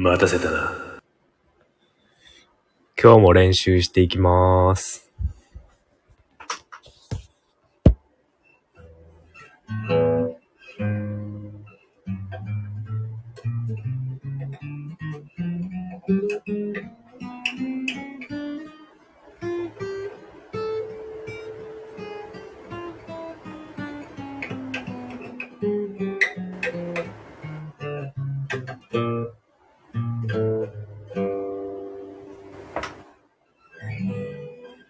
[0.00, 1.00] 待たせたな。
[3.02, 5.07] 今日も練習していきます。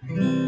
[0.09, 0.48] Mm-hmm.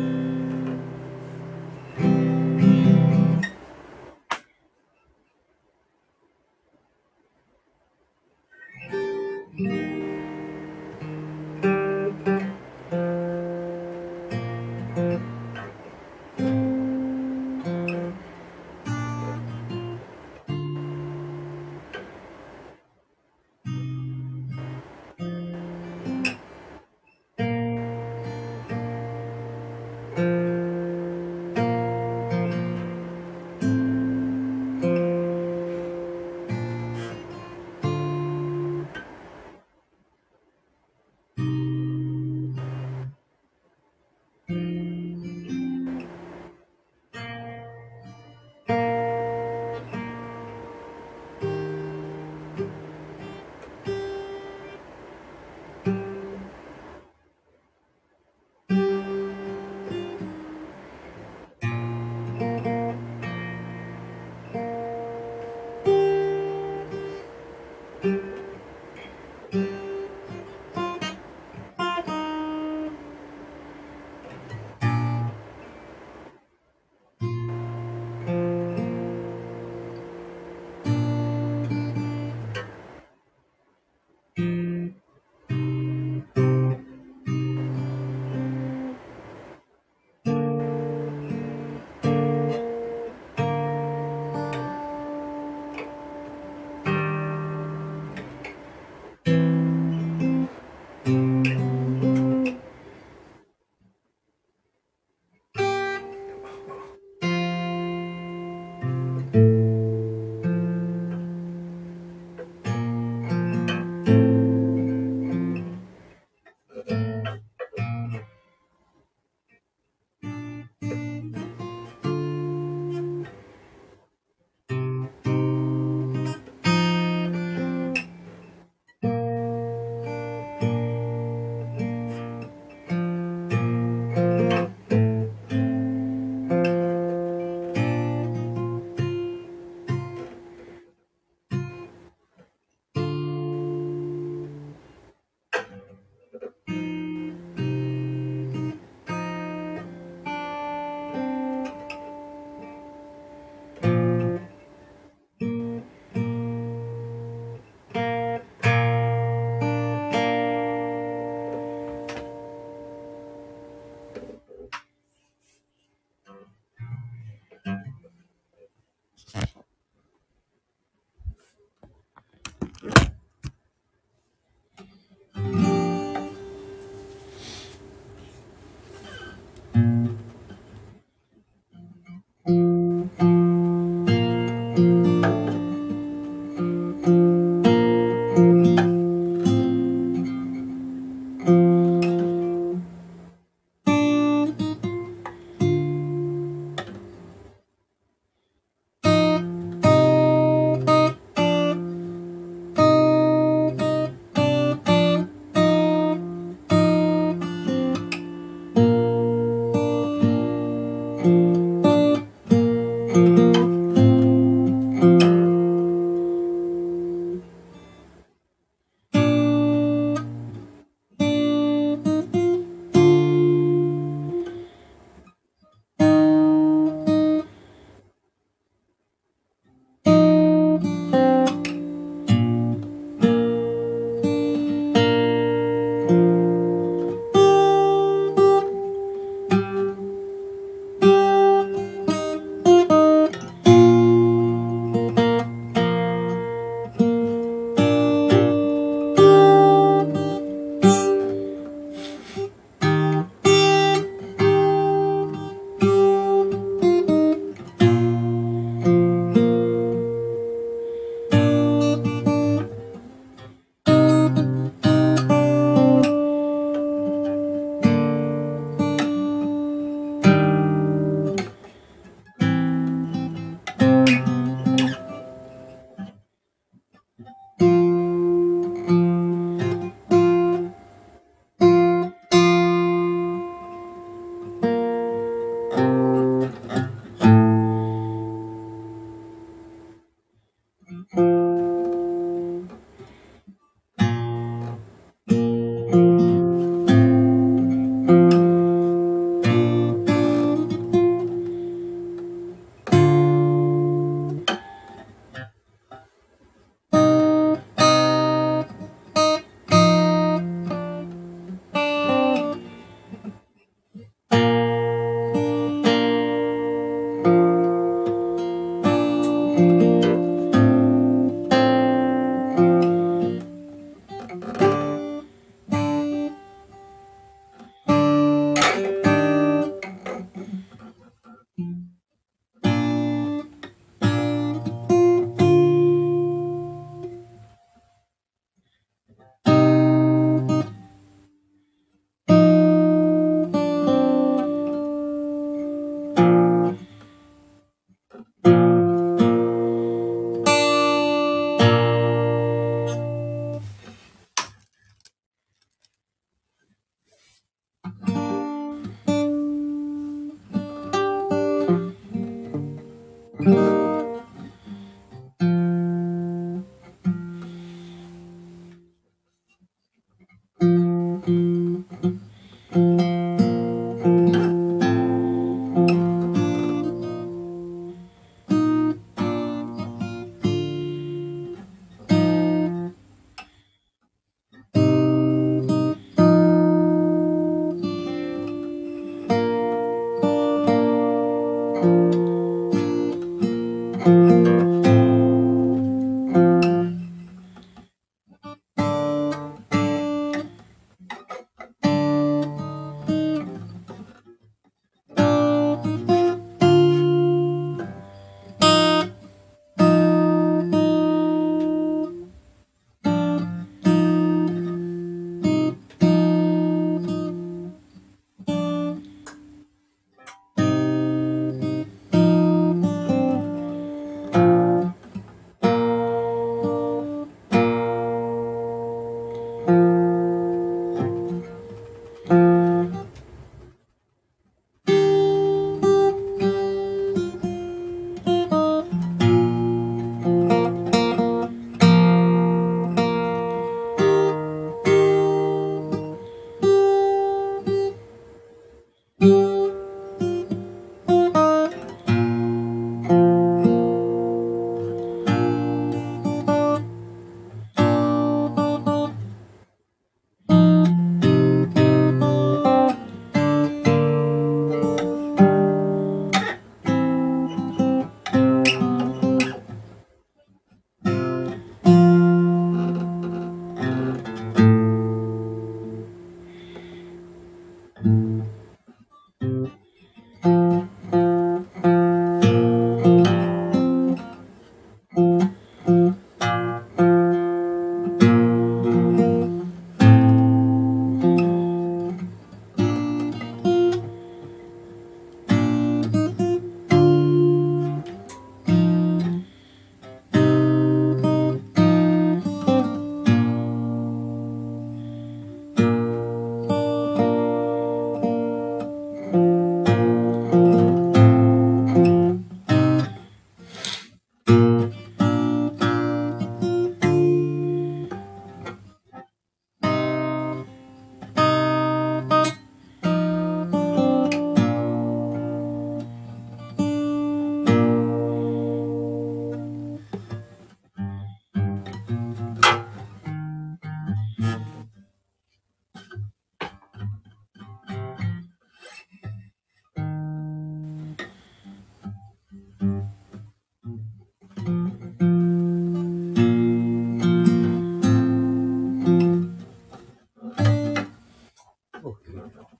[552.04, 552.79] Oh, here we go.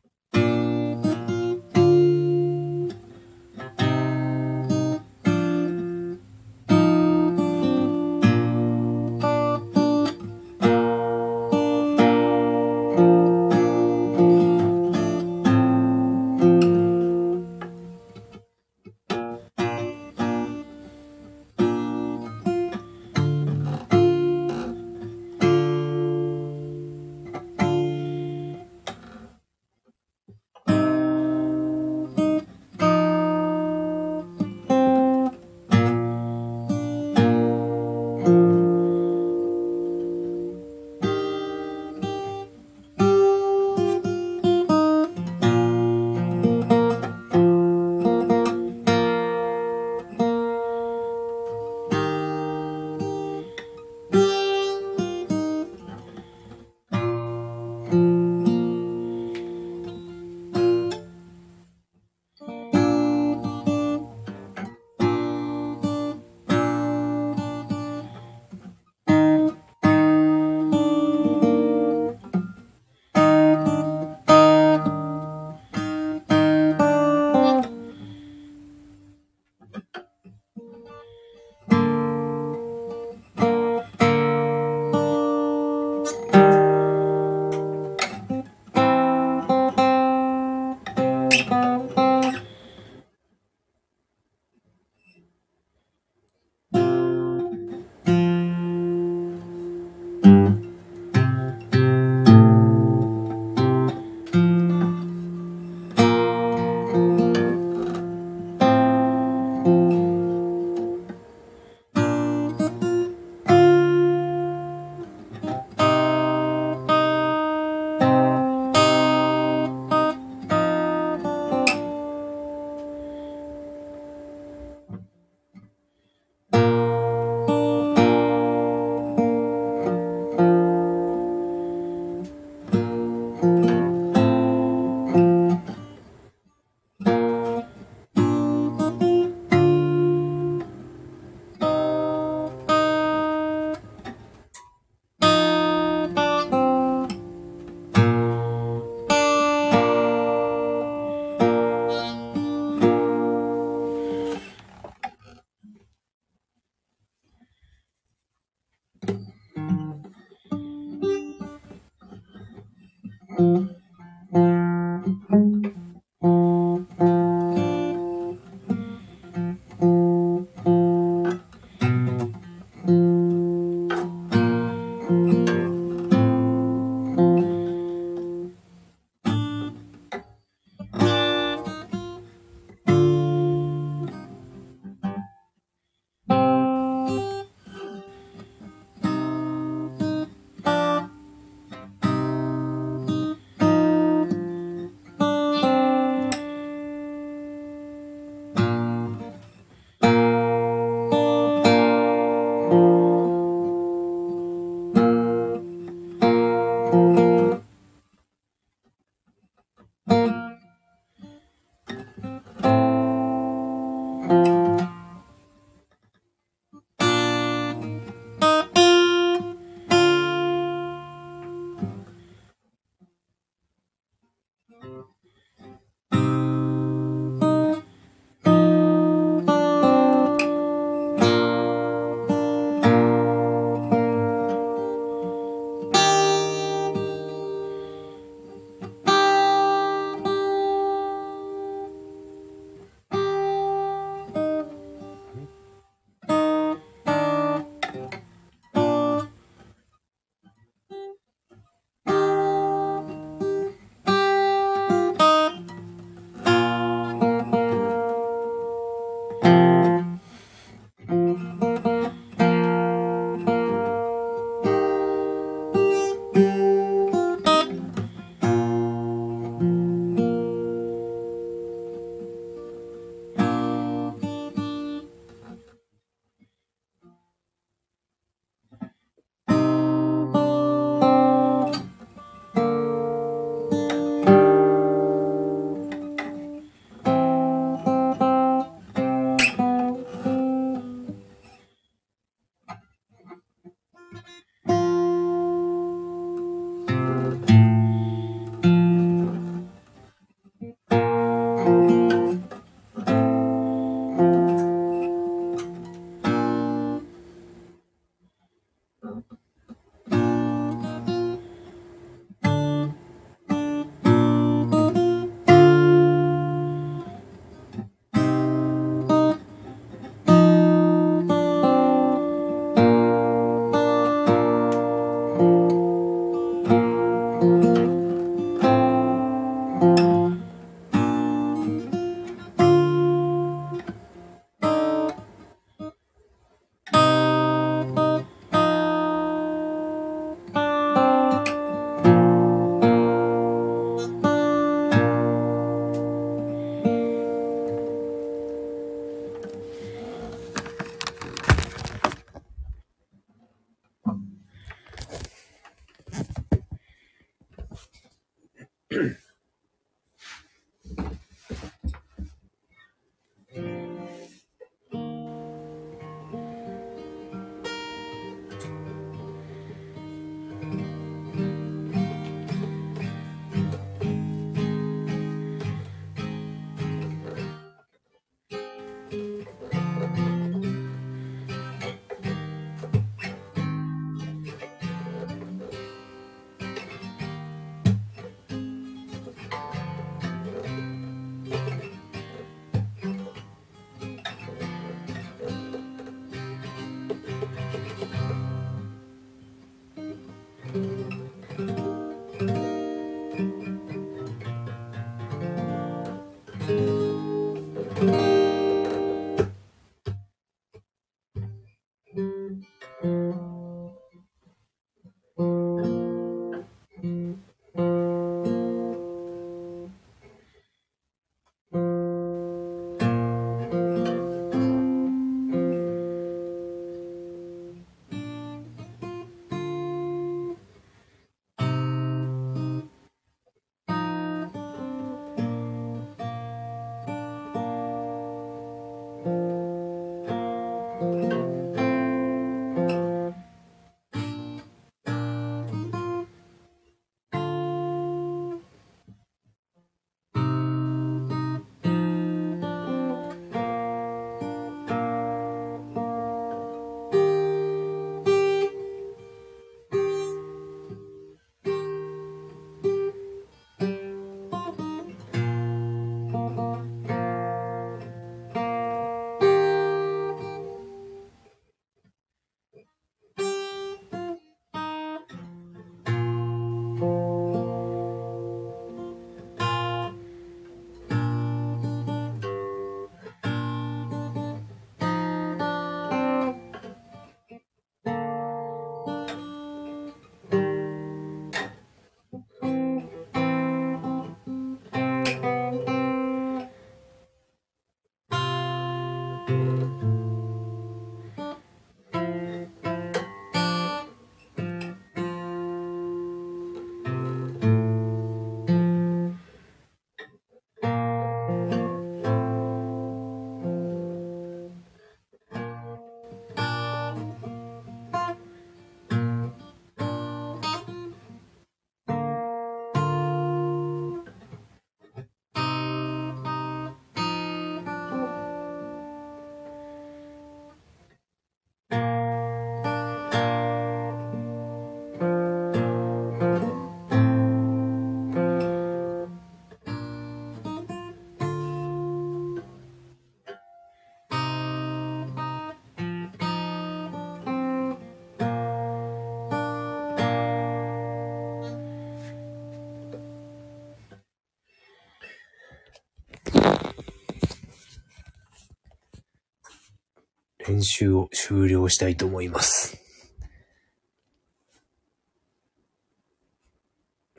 [560.71, 562.97] 練習を終了したいと思います。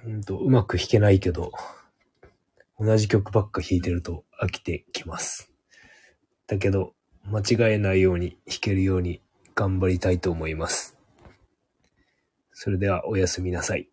[0.04, 1.54] うんと、うまく弾けないけど、
[2.78, 5.50] 同じ曲ばっか弾いてると飽きてきます。
[6.48, 9.22] だけど、間違えないように弾けるように
[9.56, 10.98] 頑張りたいと思います。
[12.52, 13.91] それではおやすみなさい。